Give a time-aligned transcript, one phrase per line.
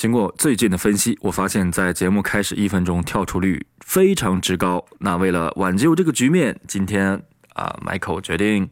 [0.00, 4.82] 经过最近的分析，我发现，在节目开始一分钟跳出率非常之高。
[4.98, 8.66] 那为了挽救这个局面，今天啊，Michael 决定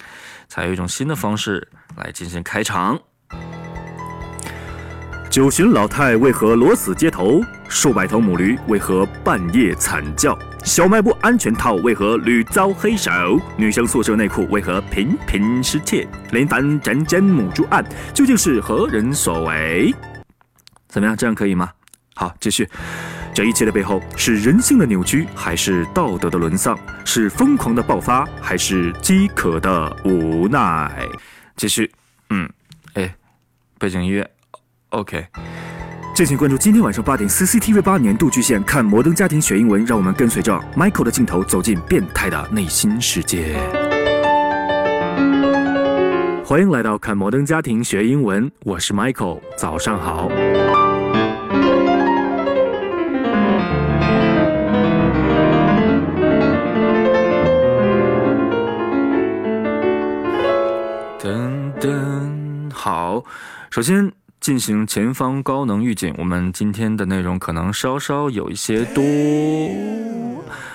[0.48, 1.68] 采用一种新的方式
[1.98, 2.98] 来进行开场。
[5.28, 7.42] 九旬老太为何裸死街头？
[7.68, 10.34] 数百头母驴为何半夜惨叫？
[10.64, 13.10] 小卖部安全套为何屡遭黑手？
[13.58, 16.08] 女生宿舍内裤为何频频失窃？
[16.32, 19.94] 林凡人间母猪案究竟是何人所为？
[20.88, 21.16] 怎么样？
[21.16, 21.70] 这样可以吗？
[22.14, 22.68] 好，继续。
[23.32, 26.76] 这一切的背后是人性的扭曲，还是道德的沦丧？
[27.04, 30.90] 是疯狂的爆发，还是饥渴的无奈？
[31.54, 31.88] 继续。
[32.30, 32.48] 嗯，
[32.94, 33.14] 哎，
[33.78, 34.28] 背景音乐
[34.88, 35.24] ，OK。
[36.14, 43.56] 敬请关注今天晚上八点 CCTV 八年度巨献，看《摩登家庭》学英文，让我们跟随着 Michael 的镜头走进变态的内心世界。
[46.44, 50.28] 欢迎来到看《摩登家庭》学英文，我是 Michael，早上好。
[61.80, 63.22] 噔，好，
[63.70, 69.02] 首先进行前方高能预警，我们今天的内容可能稍稍有一些多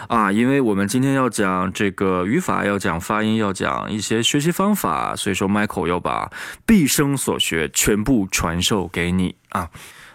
[0.07, 6.31] 啊，因为我们今天要讲这个语法，要讲发音，要讲一些学习方法，所以说 Michael 要把
[6.65, 9.69] 毕生所学全部传授给你啊。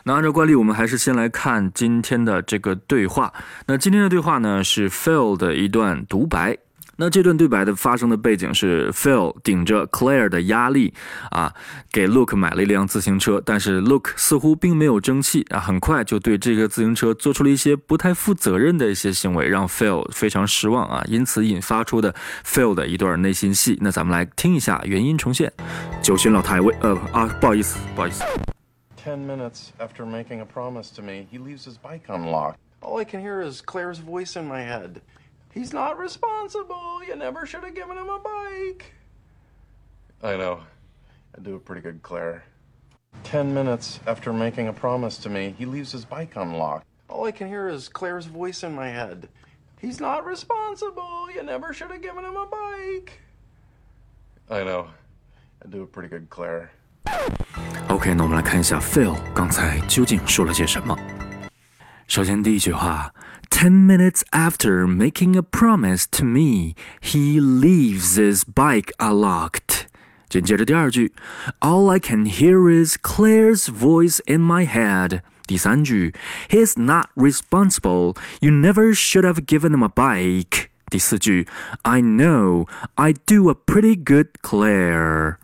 [0.04, 3.34] 那按照惯例，我们还是先来看今天的这个对话。
[3.66, 6.56] 那今天的对话呢，是 Phil 的一段独白。
[7.00, 10.92] 那这段对白的发生的背景是 Phil 顶着 Claire 的压力
[11.30, 11.54] 啊，
[11.92, 22.12] 给 Luke 买了一辆自行车，但是 Luke 似乎并没有争气啊，很快就对这个自行车做出了一些不太负责任的一些行为，让 Phil 非常失望啊，因此引发出的
[22.44, 23.78] Phil 的一段内心戏。
[23.80, 25.52] 那咱们来听一下原音重现。
[26.02, 28.24] 九旬老太为呃啊，不好意思，不好意思。
[29.04, 32.56] Ten minutes after making a promise to me, he leaves his bike unlocked.
[32.80, 34.96] All I can hear is Claire's voice in my head.
[35.57, 37.03] He's not responsible.
[37.07, 38.93] You never should have given him a bike.
[40.21, 40.61] I know.
[41.37, 42.43] I do a pretty good Claire.
[43.23, 46.85] Ten minutes after making a promise to me, he leaves his bike unlocked.
[47.07, 49.29] All I can hear is Claire's voice in my head.
[49.79, 51.29] He's not responsible.
[51.29, 53.19] You never should have given him a bike.
[54.49, 54.87] I know.
[55.63, 56.71] I do a pretty good Claire.
[57.89, 60.97] OK，那我们来看一下 Phil 刚才究竟说了些什么。
[62.07, 63.13] 首先第一句话
[63.57, 69.87] ，Ten minutes after making a promise to me, he leaves his bike unlocked。
[70.29, 71.11] 紧接着第二句，
[71.59, 75.21] All I can hear is Claire's voice in my head。
[75.45, 76.13] 第三句，
[76.49, 78.15] He's not responsible.
[78.39, 80.69] You never should have given him a bike。
[80.89, 81.45] 第四句，
[81.83, 85.37] I know I do a pretty good Claire。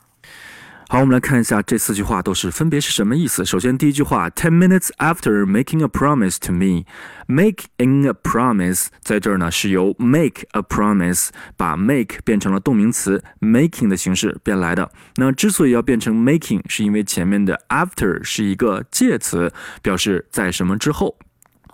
[0.86, 3.42] 好，我们来看一下这四句话都是分别是什么意思。
[3.44, 12.18] 首先，第一句话，ten minutes after making a promise to me，making a promise 在这儿呢是由 make a promise 把 make
[12.22, 14.90] 变成了动名词 making 的形式变来的。
[15.16, 19.52] 那之所以要变成 making，是因为前面的 after 是一个介词，
[19.82, 21.16] 表示在什么之后。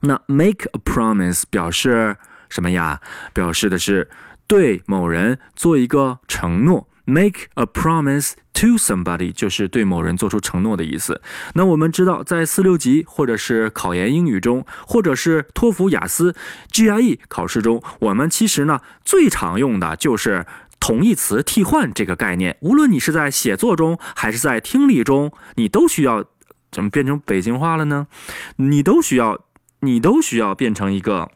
[0.03, 2.17] 那 make a promise 表示
[2.49, 3.01] 什么呀？
[3.35, 4.09] 表示的是
[4.51, 6.89] 对某人做一个承诺。
[7.05, 11.23] Make a promise to somebody 就是对某人做出承诺的意思。
[11.55, 16.35] 那我们知道，在四六级或者是考研英语中，或者是托福、雅思、
[16.73, 20.45] GRE 考试中，我们其实呢最常用的就是
[20.81, 22.57] 同义词替换这个概念。
[22.61, 26.25] 无论你是在写作中还是在听力中，你都需要
[26.73, 28.09] 怎么变成北京话了呢？
[28.57, 29.45] 你都需要，
[29.83, 31.31] 你都需要变成一个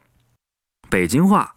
[0.90, 1.52] 北京话。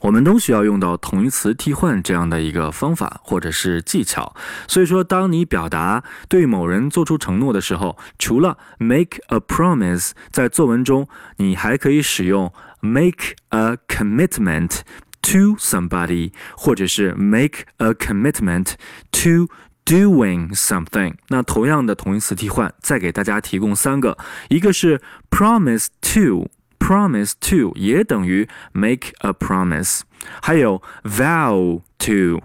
[0.00, 4.34] 我们都需要用到同义词替换这样的一个方法或者是技巧。
[4.66, 14.80] 所以说，当你表达对某人做出承诺的时候，除了 make a promise，在作文中你还可以使用 make a commitment
[15.22, 18.72] to somebody，或者是 make a commitment
[19.12, 19.48] to
[19.84, 21.14] doing something。
[21.28, 24.16] 那同样的同义词替换，再给大家提供三个，
[24.48, 25.00] 一个是
[25.30, 26.48] promise to。
[26.90, 30.00] Promise to 也等于 make a promise，
[30.42, 32.42] 还有 vow to。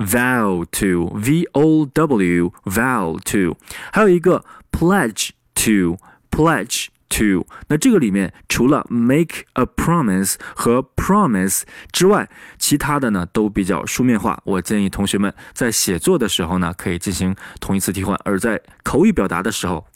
[0.00, 3.54] vow to v o w vow to，
[3.92, 4.42] 还有一个
[4.72, 5.98] pledge to
[6.30, 7.46] pledge to。
[7.68, 14.40] 那这个里面除了 make a promise 和 promise 之外，其他的呢都比较书面化。
[14.44, 19.86] 我建议同学们在写作的时候呢，可以进行同义词替换；而在口语表达的时候，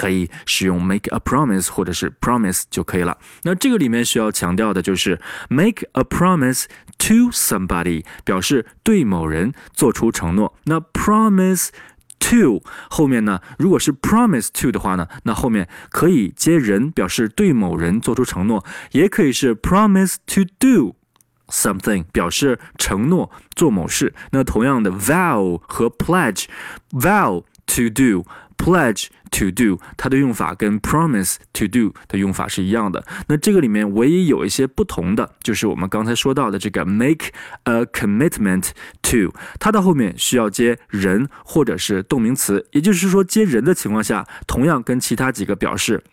[0.00, 3.18] 可以使用 make a promise 或者是 promise 就可以了。
[3.42, 5.20] 那这个里面需要强调的就是
[5.50, 6.64] make a promise
[6.96, 10.56] to somebody，表示对某人做出承诺。
[10.64, 11.68] 那 promise
[12.18, 20.96] to 后面呢，如果是 promise to 的话呢，那后面可以接人，表示对某人做出承诺，也可以是 promise to do
[21.48, 24.14] something，表示承诺做某事。
[24.30, 28.24] 那同样的，vow 和 pledge，vow to do。
[28.60, 33.02] Pledge to do，它的用法跟 promise to do 的用法是一样的。
[33.26, 37.30] 那这个里面唯一有一些不同的，就是我们刚才说到的这个 make
[37.64, 38.68] a commitment
[39.00, 46.04] to，它的后面需要接人或者是动名词，也就是说接人的情况下，同样跟其他几个表示。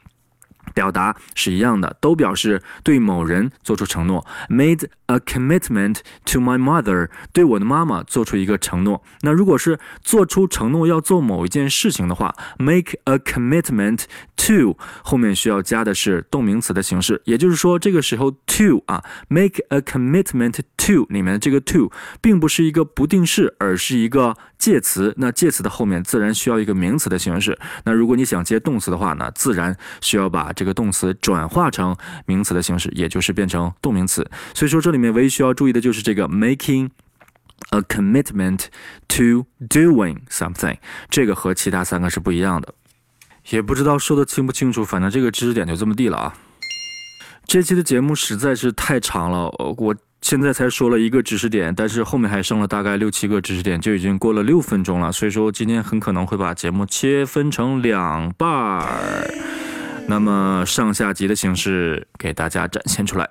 [0.78, 4.24] 表达是一样的，都表示对某人做出承诺。
[4.48, 9.04] Made a commitment to my mother，对我的妈妈做出一个承诺。
[9.22, 14.04] 那如果是做出承诺要做某一件事情的话，make a commitment
[14.36, 17.24] to 后面需要加的是动名词的形式。
[17.26, 21.92] 也就是说，这个时候 to 啊，make a commitment to 里面的这个 to
[22.22, 25.16] 并不是一个不定式，而是一个介词。
[25.18, 27.58] 那介词的后面自然需要一个名词的形式。
[27.86, 31.98] 那如果你想接动词的话呢，自然需要把这个动词转化成
[32.28, 34.30] 名词的形式，也就是变成动名词。
[34.54, 36.90] 所以说，这里面唯一需要注意的就是这个 making
[37.72, 38.66] a commitment
[39.08, 40.78] to doing something，
[41.10, 42.76] 这个和其他三个是不一样的。
[43.50, 46.34] 也不知道说的清不清楚，反正这个知识点就这么地了啊。
[47.46, 55.14] 这期的节目实在是太长了，我现在才说了一个知识点，但是后面还剩了大概六七个知识点，就已经过了六分钟了。
[55.14, 59.32] 所以说，今天很可能会把节目切分成两半儿。
[60.08, 63.30] 那么上下集的形式给大家展现出来。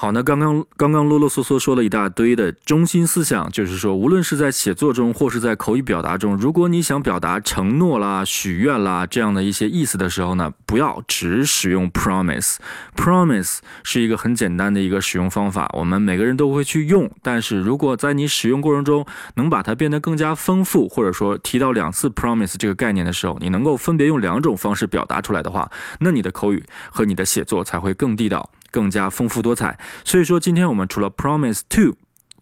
[0.00, 12.58] 好，那刚刚刚刚啰啰嗦嗦说了一大堆的中心思想，就是说，无论是在写作中或是在口语表达中，如果你想表达承诺啦、许愿啦这样的一些意思的时候呢，不要只使用 promise。
[12.94, 17.10] promise 是一个很简单的一个使用方法，我们每个人都会去用。
[17.20, 19.04] 但是如果在你使用过程中
[19.34, 25.68] 能把它变得更加丰富，或者说提到两次 promise 这个概念的时候，你能够分别用两种方式表达出来的话，
[25.98, 28.48] 那你的口语和你的写作才会更地道。
[28.70, 31.96] 更加丰富多彩，所以说今天我们除了 promise to。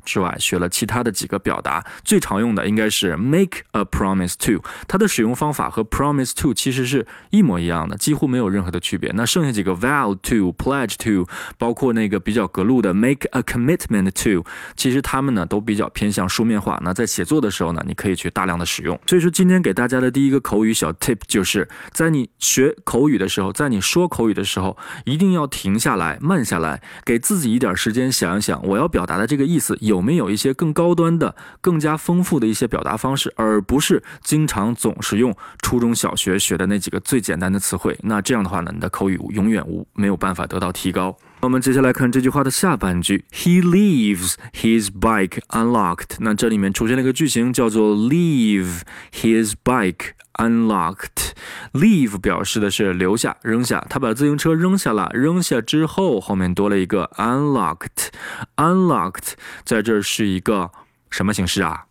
[0.07, 9.11] 之外，学了其他的几个表达，最常用的应该是 make a promise to，它的使用方法和 promise to 其实是一模一样的，几乎没有任何的区别。
[9.15, 16.81] 那剩下几个 vow to、pledge to，包括那个比较格路的 make a commitment to，其实它们呢都比较偏向书面化。
[16.83, 18.97] 那在写作的时候呢，你可以去大量的使用。
[19.07, 29.96] 所以说，今天给大家的第一个口语小 tip 就是在你学口语的时候，在你说口语的时候，一定要停下来，慢下来，给自己一点时间想一想，我要表达的这个意思有。
[29.97, 37.99] 有没有一些更高端的、更加丰富的一些表达方式，而不是经常总是用初中小学学的那几个最简单的词汇？
[38.03, 41.17] 那这样的话呢，你的口语永远无没有办法得到提高。
[41.47, 46.17] 我们接下来看这句话的下半句：He leaves his bike unlocked。
[46.19, 48.81] 那这里面出现了一个句型，叫做 leave
[49.13, 51.35] his bike unlocked。
[51.73, 55.09] leave 表示的是留下、扔下，他把自行车扔下了。
[55.15, 58.09] 扔下之后，后面多了一个 unlocked。
[58.57, 60.73] unlocked 在这是一个
[61.11, 61.85] 什么形式啊？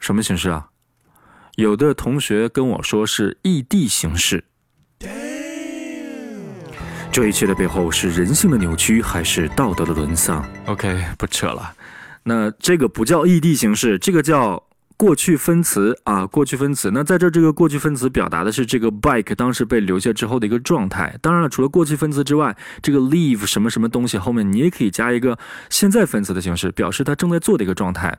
[0.00, 0.68] 什么形式啊？
[1.56, 4.44] 有的同学跟我说是 ed 形式。
[7.12, 11.74] 这一切的背后是人性的扭曲，还是道德的沦丧？OK，不扯了。
[12.22, 14.64] 那这个不叫 ed 形式，这个叫
[14.96, 16.90] 过去分词啊，过去分词。
[16.90, 21.14] 那在这这个过去分词表达的是这个 bike 当时被留下之后的一个状态。
[21.20, 25.38] 当然了，除了过去分词之外，这个 leave 什么什么东西后面你也可以加一个
[25.68, 28.18] 现在分词的形式，表示他正在做的一个状态。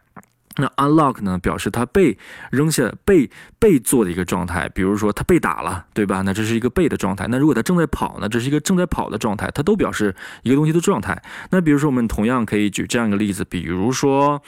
[0.56, 2.18] 那 unlock 呢，表示他被
[2.52, 3.30] 扔下、被
[3.60, 4.70] 被做的一个状态。
[4.70, 6.22] 比如说他被打了，对吧？
[6.24, 7.28] 那这是一个被的状态。
[7.28, 9.50] 那如果他正在跑呢，这是一个正在跑的状态。
[9.54, 11.22] 它都表示一个东西的状态。
[11.52, 14.42] 那比如说，我们同样可以举这样一个例子，比如说，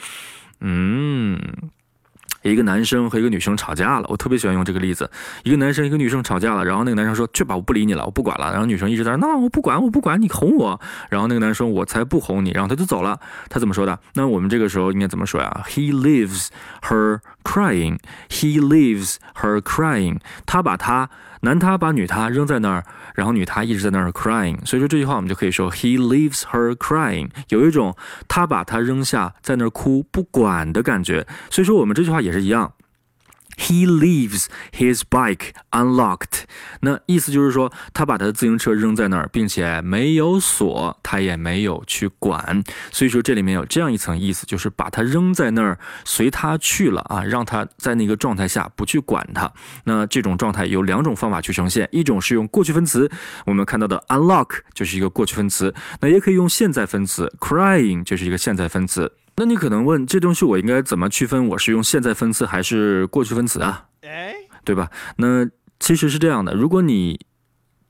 [0.62, 1.40] 嗯。
[2.44, 5.10] 一个男生和一个女生吵架了，我特别喜欢用这个例子。
[5.44, 10.79] 一个男生一个女生吵架了，然后那个男生说：“去吧，我不理你了，我不管了。”然后女生一直在那我不管，我不管，你哄我。”
[11.10, 13.20] 然后那个男生：“我才不哄你。”然后他就走了。
[13.50, 14.00] 他怎么说的？
[14.13, 16.50] 那我们这个时候应该怎么说呀？He leaves
[16.84, 17.98] her crying.
[18.29, 20.20] He leaves her crying.
[20.46, 21.10] 他把他。
[21.46, 22.84] 男他把女他扔在那儿，
[23.14, 27.96] 然后女他一直在那儿 crying，所以说这句话我们就可以说 he leaves her crying，有一种
[28.28, 32.74] 他把她扔下在那儿哭不管的感觉，所以说我们这句话也是一样。
[33.58, 36.44] He leaves his bike unlocked。
[36.82, 42.64] 那意思就是说，他把他的自行车扔在那儿，并且没有锁，他也没有去管。
[42.92, 49.52] 所以说，这里面有这样一层意思，就是把它扔在那儿，随他去了啊，让他在那个状态下不去管它。
[49.86, 53.10] 那这种状态有两种方法去呈现，一种是用过去分词，
[53.46, 59.14] 我们看到的 unlock 就是一个过去分词，那也可以用现在分词，crying 就是一个现在分词。
[59.38, 61.48] 那你可能问，这东西我应该怎么区分？
[61.50, 63.86] 我是用现在分词还是过去分词啊？
[64.01, 64.89] 哎，对吧？
[65.18, 65.46] 那
[65.80, 67.20] 其实是这样的，如果你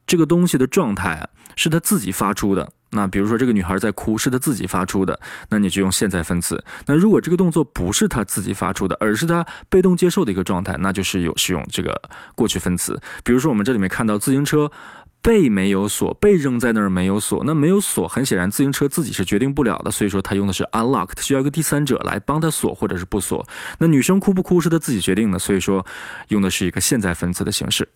[0.08, 6.64] 这个东西的状态是他自己发出的，那比如说这个女孩在哭，是她自己发出的，那你就用现在分词。
[6.88, 12.02] 那如果这个动作不是她自己发出的，而是她被动接受的一个状态，那就是有使用这个
[12.34, 13.00] 过去分词。
[13.24, 14.72] 比如说我们这里面看到自行车。
[15.26, 23.44] 被没有锁，被扔在那儿没有锁，那没有锁，很显然自行车自己是决定不了的，所以说他用的是 unlocked，需要一个第三者来帮他锁或者是不锁。
[23.80, 25.84] 那女生哭不哭是她自己决定的，所以说
[26.28, 27.90] 用的是一个现在分词的形式。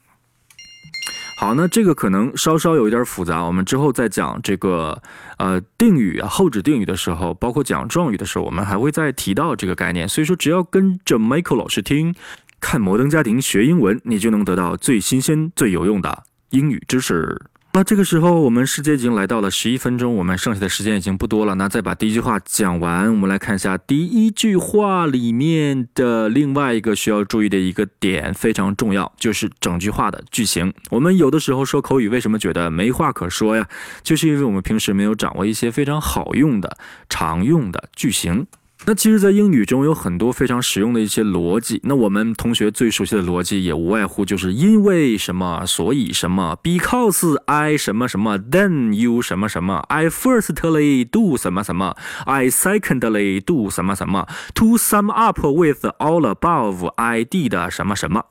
[1.38, 5.00] 好，那这个可能稍稍有一点复杂，我们之后再讲这个
[5.38, 10.10] 呃定语啊后置定语的时候，包括讲状语的时候，我们还会再提到这个概念。
[10.10, 12.16] 所以说，只要跟着 Michael 老师听，
[12.60, 16.24] 看摩登家庭学英文，你就能得到最新鲜、最有用的。
[16.52, 17.40] 英语知识。
[17.74, 21.54] 那这个时候，我们时间已经来到了十一分钟，我们剩下的时间已经不多了。
[21.54, 30.74] 那再把第一句话讲完，我们来看一下第一句话里面的另外一个需要注意的一个点，非常重要，就是整句话的句型。
[30.90, 33.70] 我们有的时候说口语，为什么觉得没话可说呀？
[34.02, 36.76] 就是因为我们平时没有掌握一些非常好用的、
[37.08, 38.48] 常用的句型。
[38.90, 41.80] 那其实，在英语中有很多非常实用的一些逻辑。
[41.84, 57.26] 那我们同学最熟悉的逻辑，也无外乎就是因为什么，所以什么，because I 什么什么，then you 什么什么，I firstly do 什么什么，I secondly do 什么什么，to sum up with all above，I
[57.26, 58.26] did 什么什么。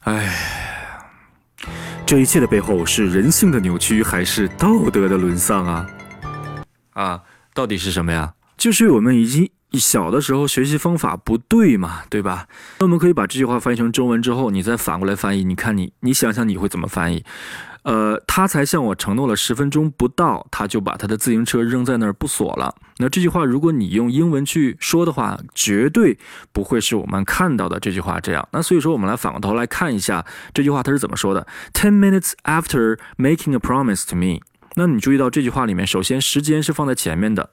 [0.00, 0.34] 哎，
[2.04, 5.86] 这一切的背后是人性的扭曲，还是道德的沦丧啊？
[6.94, 7.22] 啊，
[7.54, 8.32] 到底是什么呀？
[8.58, 12.48] 就是我们已经小的时候学习方法不对嘛，对吧？
[12.80, 17.24] 那我们可以把这句话翻译成中文之后，你再反过来翻译，你看你，你想想你会怎么翻译？
[17.84, 22.74] 呃，他才向我承诺了十分钟不到，他就把他的自行车扔在那儿不锁了。
[22.98, 26.18] 那这句话如果你用英文去说的话，绝对
[26.52, 28.46] 不会是我们看到的这句话这样。
[28.52, 34.40] 那所以说，我们来反过头来看一下这句话他是怎么说的：Ten minutes after making a promise to me。
[34.74, 37.50] 那你注意到这句话里面，首先时间是放在前面的。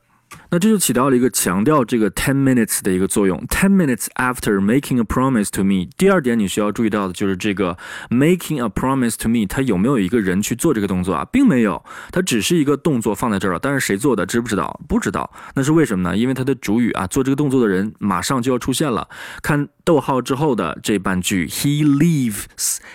[0.49, 3.37] 那这就起到了一个强调这个 ten minutes 的一个作用。
[3.47, 5.89] ten minutes after making a promise to me。
[5.97, 7.77] 第二点你需要注意到的就是这个
[8.09, 11.25] making a promise to me，它有没有一个人去做这个动作啊？
[11.31, 13.59] 并没有，它只是一个动作放在这儿了。
[13.59, 14.79] 但是谁做的，知不知道？
[14.87, 15.29] 不知道。
[15.55, 16.15] 那是为什么呢？
[16.17, 19.07] 因为它的主语啊，做这个动作的人马上就要出现了。
[19.41, 22.45] 看逗号之后的这半句，He leaves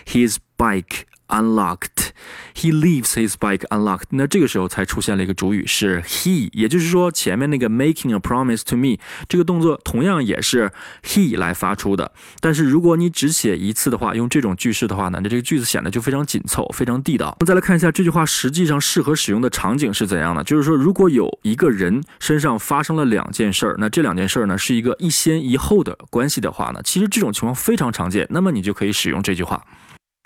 [0.07, 1.10] his bike。
[1.31, 2.11] Unlocked,
[2.55, 4.07] he leaves his bike unlocked.
[4.11, 10.73] 那这个时候才出现了一个主语是 he，也就是说前面那个 making a promise to me 这个动作同样也是
[11.05, 12.13] he 来发出的。
[12.41, 17.37] 但是如果你只写一次的话，用这种句式的话呢，那这个句子显得就非常紧凑，非常地道。
[17.39, 29.65] 我们再来看一下这句话实际上适合使用的场景是怎样的，就是说如果有一个人身上发生了两件事儿，那这两件事儿呢是一个一先一后的关系的话呢，其实这种情况非常常见，那么你就可以使用这句话。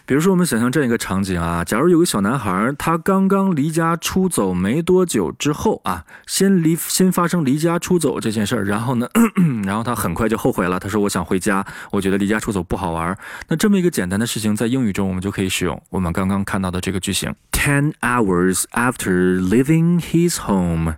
[0.06, 9.08] 比如说，我们想象这样一个场景啊，假如有个小男孩，他刚刚离家出走没多久之后啊，先离先发生离家出走这件事儿，然后呢，
[9.64, 13.16] 然后他很快就后悔了，他说我想回家，我觉得离家出走不好玩。
[13.48, 20.96] 那这么一个简单的事情，在英语中我们就可以使用我们刚刚看到的这个句型：Ten hours after leaving his home,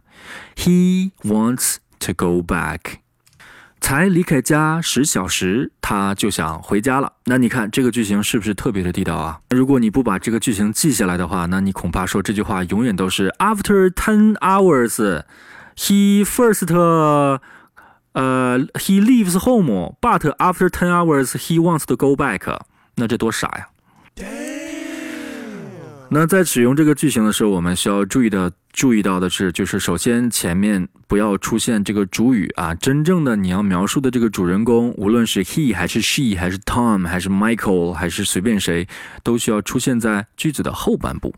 [0.56, 3.05] he wants to go back.
[3.80, 7.12] 才离开家十小时，他就想回家了。
[7.24, 9.40] 那你看这个句型是不是特别的地道啊？
[9.50, 15.22] 如果你不把这个句型记下来的话，那你恐怕说这句话永远都是 After ten hours,
[15.76, 16.66] he first,
[18.12, 22.58] 呃，he leaves home, but after ten hours, he wants to go back。
[22.96, 23.68] 那这多傻呀！
[26.08, 38.86] 那在使用这个句型的时候，我们需要注意的、注意到的是，就是首先前面不要出现这个主语啊，真正的你要描述的这个主人公，无论是 he 还是 she 还是 Tom 还是 Michael 还是随便谁，
[39.22, 41.34] 都需要出现在句子的后半部。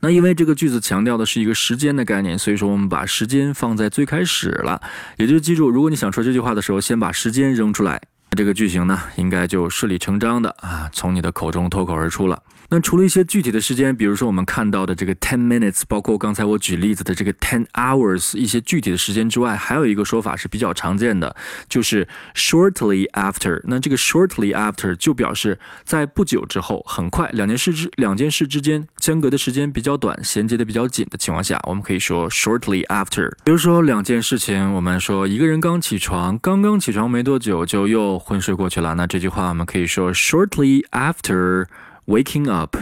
[0.00, 4.78] 那因为这个句子强调的是一个时间的概念，所以说我们把时间放在最开始了。
[5.16, 7.98] 也就记住，如果你想说这句话的时候，先把时间扔出来，
[8.36, 12.42] 这个句型呢，应该就顺理成章的啊，从你的口中脱口而出了。
[12.68, 21.36] 那除了一些具体的时间，比如说我们看到的这个 ten minutes，包括刚才我举例子的这个 ten hours，一些具体的时间之外，还有一个说法是比较常见的，
[21.68, 23.60] 就是 shortly after。
[23.64, 33.30] 那这个 shortly after 就表示在不久之后，很快，两件事之两件事之间间隔的时间比较短，衔接的比较紧的情况下，我们可以说 shortly after。
[33.44, 41.66] 比如说两件事情，我们说一个人刚起床，刚刚起床没多久就又昏睡过去了，那这句话我们可以说 shortly after。
[42.05, 42.75] Waking up,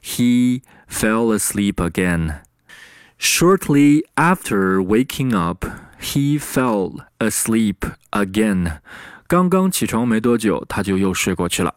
[0.00, 2.40] he fell asleep again.
[3.18, 5.64] Shortly after waking up,
[6.00, 7.78] he fell asleep
[8.10, 8.78] again.
[9.26, 11.74] 刚刚起床没多久，他就又睡过去了。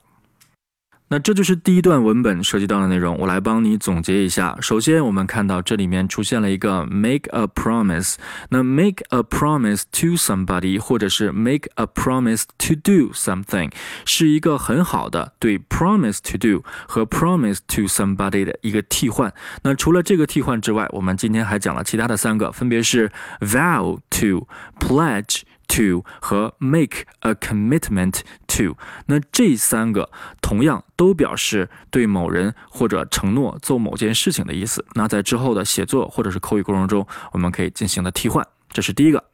[1.12, 4.57] 那这就是第一段文本涉及到的内容，我来帮你总结一下。
[4.62, 8.14] 首先，我们看到这里面出现了一个 make a promise。
[8.49, 13.71] 那 make a promise to somebody，或者是 make a promise to do something，
[14.07, 19.35] 是一个很好的对 promise to do 和 promise to somebody 的一个替换。
[19.64, 24.49] 那除了这个替换之外，我们今天还讲了其他的三个，分别是 vow to、
[24.81, 25.42] pledge。
[25.69, 28.76] To 和 make a commitment to，
[29.07, 34.85] 那这三个同样都表示对某人或者承诺做某件事情的意思。
[34.95, 39.25] 那在之后的写作或者是口语过程中，我们可以进行的替换，这是第一个。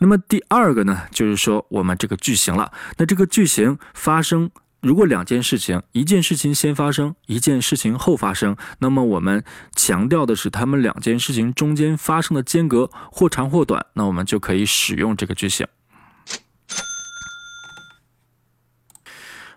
[0.00, 2.72] 那么第二个呢，就是说我们这个句型了。
[2.98, 4.50] 那这个句型发生。
[4.86, 9.42] 如果两件事情，一件事情先发生，一件事情后发生，那么我们
[9.74, 15.66] 强调的是他们两件事情中间发生的间隔或长或短，那我们就可以使用这个句型。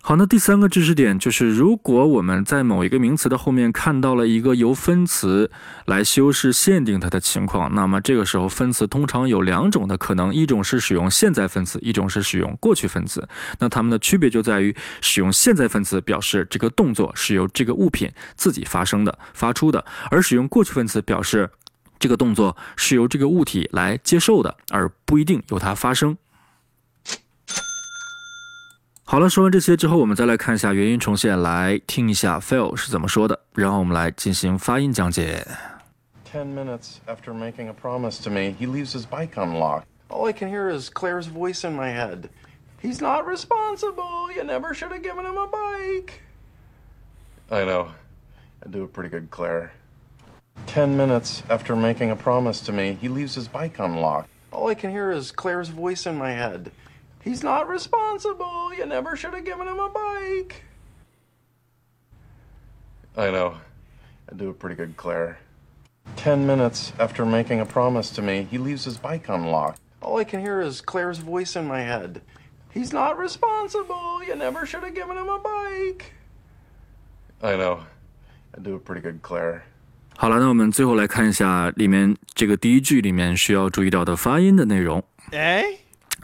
[0.01, 5.51] 好，那第三个知识点就是，如果我们在某一个名词的后面看到了一个由分词
[5.86, 13.27] 来修饰限定它的情况，那么这个时候分词通常有两种的可能，一种是使用现在分词，一种是使用过去分词。
[13.60, 21.48] 那它们的区别就在于，使用现在分词表示这个动作是由这个物品自己发生的、发出的，而使用过去分词表示
[22.00, 26.18] 这个动作是由这个物体来接受的，而不一定由它发生。
[29.09, 35.47] 好了，说完这些之后，我们再来看一下原音重现，来听一下 Phil 是怎么说的，然后我们来进行发音讲解。
[36.33, 39.85] Ten minutes after making a promise to me, he leaves his bike unlocked.
[40.09, 42.28] All I can hear is Claire's voice in my head.
[42.83, 44.33] He's not responsible.
[44.35, 46.21] You never should have given him a bike.
[47.50, 47.88] I know.
[48.64, 49.73] I do a pretty good Claire.
[50.66, 54.28] Ten minutes after making a promise to me, he leaves his bike unlocked.
[54.50, 56.71] All I can hear is Claire's voice in my head.
[57.23, 58.73] He's not responsible.
[58.76, 60.64] You never should have given him a bike.
[63.16, 63.54] I know.
[64.30, 65.38] I do a pretty good Claire.
[66.16, 69.81] Ten minutes after making a promise to me, he leaves his bike unlocked.
[70.03, 72.20] All I can hear is Claire's voice in my head.
[72.72, 74.22] He's not responsible.
[74.22, 76.12] You never should have given him a bike.
[77.42, 77.85] I know.
[78.57, 79.62] I do a pretty good Claire.
[80.16, 85.03] 好了，那我们最后来看一下里面这个第一句里面需要注意到的发音的内容。
[85.33, 85.64] 哎，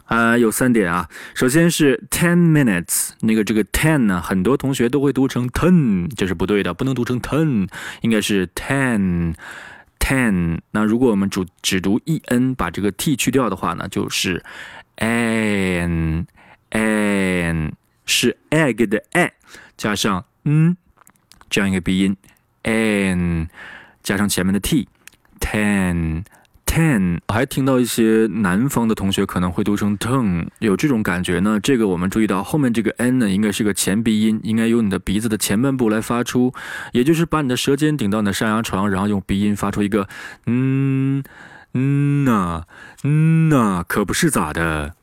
[0.06, 1.08] 啊，有三点啊。
[1.34, 7.68] 首先是 ten minutes，那个这个 ten 呢，很多同学都会读成 ten，这是不对的，不能读成 ten，
[8.02, 9.34] 应该是 ten
[9.98, 10.60] ten。
[10.70, 14.42] 那如果我们只只读 e n，把这个 t 去掉的话呢，就是
[14.98, 16.26] an
[16.70, 17.72] an，
[18.04, 19.32] 是 egg 的 a
[19.76, 20.76] 加上 n
[21.50, 22.16] 这样一个鼻音
[22.62, 23.48] an
[24.02, 24.88] 加上前面的 t
[25.40, 26.24] ten
[26.66, 27.20] ten。
[27.28, 31.58] 还听到一些南方的同学可能会读成 ten，有这种感觉呢。
[31.62, 36.52] 这个我们注意到后面这个 n 呢，应该是个前鼻音，应该由你的鼻子的前半部来发出，
[36.92, 40.08] 也就是把你的舌尖顶到你的上牙床，然后用鼻音发出一个
[40.46, 41.22] 嗯
[41.72, 42.64] 嗯呐
[43.04, 44.95] 嗯呐，可不是咋的。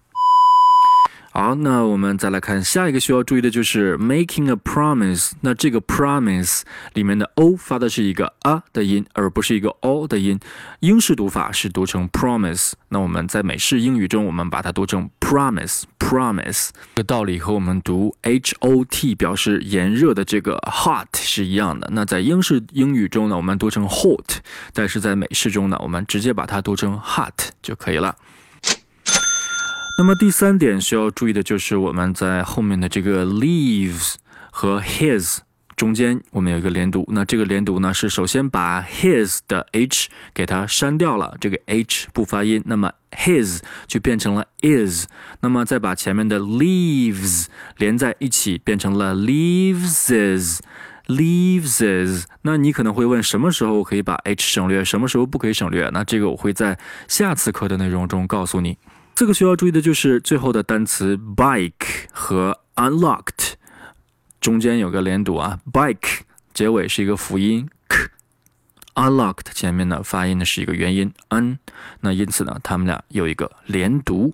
[1.35, 5.31] 好，那我们再来看下一个需要注意的就是 making a promise。
[5.41, 6.61] 那这个 promise
[6.93, 10.39] 里面的 o 发的是一个 a 的音，而不是一个 o 的音。
[10.81, 12.73] 英式读法是读成 promise。
[12.89, 15.81] 那我们在美式英语中，我们把它读成 promise。
[15.97, 21.89] promise 这个道理和我们读 h o t 表示炎热的这个 hot 是一样的。
[21.93, 24.37] 那在英式英语中呢，我们读成 hot，
[24.71, 28.15] 但是在美式中呢，我们直接把它读成 hot 就可以了。
[29.95, 34.15] 那么第三点需要注意的就是我们在后面的这个 leaves
[34.49, 35.37] 和 his
[35.75, 37.07] 中间，我们有一个连读。
[37.11, 45.05] 那这个连读呢，是首先把 his 的 h 给它删掉了，这个 h 不发音，那么 his 就变成了 is。
[45.41, 47.45] 那么再把前面的 leaves
[47.77, 50.59] 连在一起，变成了 leaves
[51.07, 52.23] leaves。
[52.41, 55.89] 那你可能会问，什么时候可以把 h 省略，什么时候不可以省略？
[55.93, 58.77] 那这个我会在下次课的内容中告诉你。
[59.14, 63.54] 这个需要注意的就是最后的单词 bike 和 unlocked
[64.40, 66.20] 中间有个连读啊，bike
[66.54, 71.58] 结尾是一个辅音 k，unlocked 前面呢发音的是一个元音 n，
[72.00, 74.32] 那因此呢，他们俩有一个连读，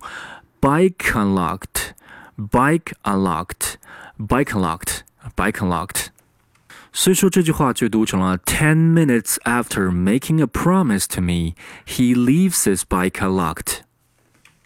[0.61, 6.07] bike unlocked，bike unlocked，bike unlocked，bike unlocked。
[6.93, 13.81] 所以说这句话就读成了 Ten minutes after making a promise to me, he leaves his bike unlocked.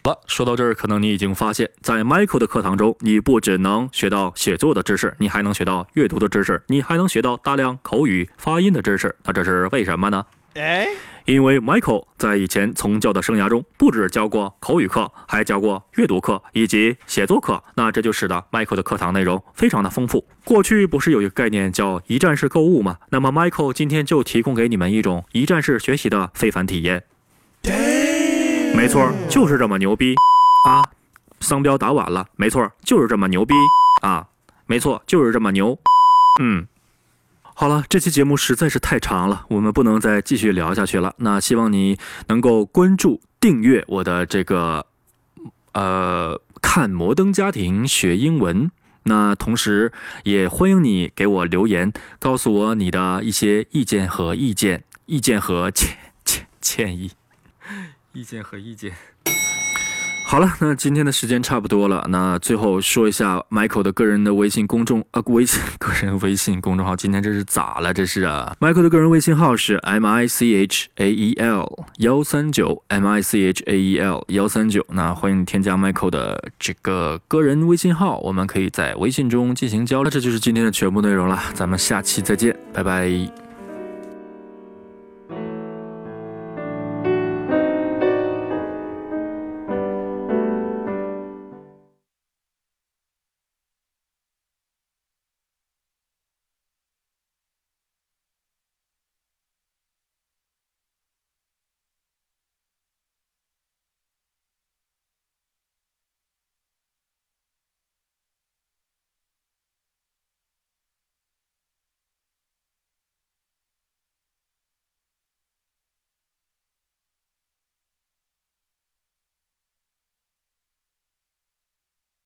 [0.09, 9.15] 了，说到这儿，可能你已经发现，在 Michael 的课堂中，你不只能学到写作的知识，你还能学到阅读的知识，你还能学到大量口语发音的知识。
[9.23, 10.25] 那这是为什么呢？
[10.53, 10.87] 哎，
[11.25, 17.61] 因为 Michael 在以前从教的生涯中，不止教过口语课，还教过阅读课以及写作课。
[17.75, 20.25] 那这就使得 Michael 的课堂内容非常的丰富。
[20.45, 22.99] 过去不是有一个概念叫一站式购物吗？
[23.09, 27.03] 那么 Michael 今天就提供给你们一种一站式学习的非凡体验。
[28.75, 30.13] 没错，就是这么牛逼
[30.67, 30.83] 啊！
[31.39, 33.55] 商标打晚了，没错，就是这么牛逼
[34.01, 34.27] 啊！
[34.67, 35.79] 没错，就是这么牛。
[36.41, 36.67] 嗯。
[37.43, 41.15] 好了，这期节目实在是太长了，我们不能再继续聊下去了。
[41.17, 44.85] 那希望你能够关注、订阅我的这个，
[45.71, 48.69] 呃，看摩登家庭学英文。
[49.03, 57.11] 那同时也欢迎你给我留言，告诉我你的一些意见和意见，意见和建建建议，
[58.15, 58.91] 意见和意见。
[60.27, 62.03] 好了，那今天的时间差不多了。
[62.09, 67.93] 那最后说一下 Michael 的个人的微信公众呃微信个人微信公众号，今天这是咋了？
[67.93, 73.99] 这是啊，Michael 的个人微信号是 M I C H A E L 幺三九 M I C H A E
[73.99, 74.83] L 幺三九。
[74.89, 80.09] 那欢迎添加 Michael 的这个个人微信号，我们可以在微信中进行交流。
[80.09, 83.44] 这就是今天的全部内容了，咱们下期再见，拜拜。